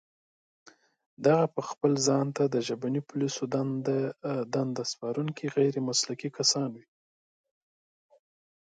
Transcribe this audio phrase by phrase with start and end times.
[1.25, 3.41] دغه پخپله خپل ځان ته د ژبني پوليسو
[4.55, 6.85] دنده سپارونکي غير مسلکي کسان دي